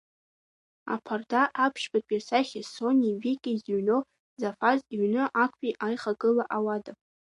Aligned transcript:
Аԥарда 0.93 1.41
Аԥшьбатәи 1.65 2.19
асахьа 2.21 2.61
сониеи 2.71 3.17
Викеи 3.21 3.57
зыҩноу 3.63 4.01
Зафас 4.41 4.79
иҩны 4.93 5.23
актәи 5.43 5.79
аихагыла 5.85 6.43
ауада. 6.57 6.91